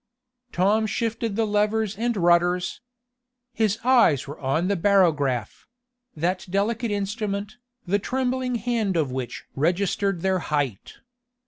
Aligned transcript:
Tom 0.51 0.87
shifted 0.87 1.35
the 1.35 1.45
levers 1.45 1.95
and 1.95 2.17
rudders. 2.17 2.81
His 3.53 3.77
eyes 3.83 4.25
were 4.25 4.39
on 4.39 4.67
the 4.67 4.75
barograph 4.75 5.67
that 6.15 6.47
delicate 6.49 6.89
instrument, 6.89 7.57
the 7.85 7.99
trembling 7.99 8.55
hand 8.55 8.97
of 8.97 9.11
which 9.11 9.43
registered 9.55 10.21
their 10.21 10.39
height. 10.39 10.95